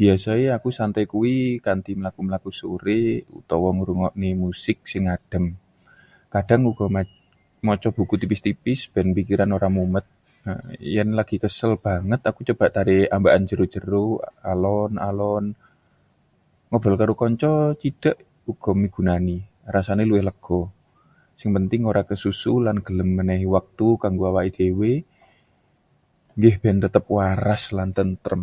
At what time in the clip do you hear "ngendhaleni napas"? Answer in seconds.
12.66-13.10